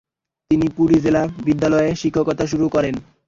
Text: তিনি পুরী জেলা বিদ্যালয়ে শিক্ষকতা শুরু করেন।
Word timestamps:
তিনি 0.51 0.65
পুরী 0.75 0.97
জেলা 0.99 1.21
বিদ্যালয়ে 1.45 1.89
শিক্ষকতা 1.95 2.45
শুরু 2.47 2.65
করেন। 2.69 2.95